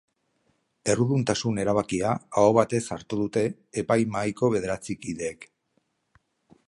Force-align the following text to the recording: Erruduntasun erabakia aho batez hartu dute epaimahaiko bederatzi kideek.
Erruduntasun 0.93 1.59
erabakia 1.63 2.13
aho 2.21 2.55
batez 2.59 2.81
hartu 2.97 3.21
dute 3.21 3.45
epaimahaiko 3.83 4.51
bederatzi 4.57 4.97
kideek. 5.05 5.51